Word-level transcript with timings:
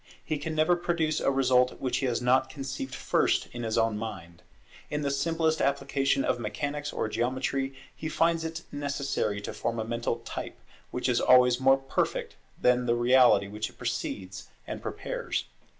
He 0.25 0.39
can 0.39 0.55
never 0.55 0.75
produce 0.75 1.19
a 1.19 1.29
result 1.29 1.79
which 1.79 1.97
he 1.97 2.07
has 2.07 2.23
not 2.23 2.49
conceived 2.49 2.95
first 2.95 3.47
in 3.51 3.61
his 3.61 3.77
own 3.77 3.99
mind. 3.99 4.41
In 4.89 5.03
the 5.03 5.11
simplest 5.11 5.61
application 5.61 6.25
of 6.25 6.39
mechanics 6.39 6.91
or 6.91 7.07
geometry 7.07 7.75
he 7.95 8.09
finds 8.09 8.43
it 8.43 8.63
necessary 8.71 9.39
to 9.41 9.53
form 9.53 9.79
a 9.79 9.83
mental 9.85 10.15
type, 10.25 10.57
which 10.89 11.07
is 11.07 11.21
always 11.21 11.59
more 11.59 11.77
perfect 11.77 12.35
than 12.59 12.87
the 12.87 12.95
reality 12.95 13.47
which 13.47 13.69
it 13.69 13.77
precedes 13.77 14.47
and 14.65 14.81
prepares. 14.81 15.45